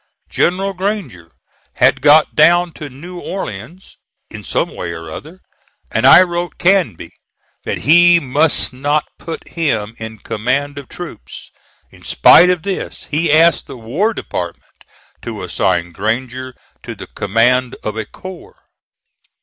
General 0.31 0.73
Granger 0.73 1.31
had 1.73 2.01
got 2.01 2.33
down 2.33 2.71
to 2.71 2.89
New 2.89 3.19
Orleans, 3.19 3.97
in 4.31 4.43
some 4.43 4.75
way 4.75 4.93
or 4.93 5.11
other, 5.11 5.41
and 5.91 6.07
I 6.07 6.23
wrote 6.23 6.57
Canby 6.57 7.11
that 7.65 7.77
he 7.77 8.19
must 8.19 8.73
not 8.73 9.05
put 9.19 9.47
him 9.49 9.93
in 9.99 10.17
command 10.17 10.79
of 10.79 10.89
troops. 10.89 11.51
In 11.91 12.03
spite 12.03 12.49
of 12.49 12.63
this 12.63 13.03
he 13.11 13.31
asked 13.31 13.67
the 13.67 13.77
War 13.77 14.11
Department 14.15 14.65
to 15.21 15.43
assign 15.43 15.91
Granger 15.91 16.55
to 16.81 16.95
the 16.95 17.05
command 17.05 17.75
of 17.83 17.95
a 17.95 18.03
corps. 18.05 18.57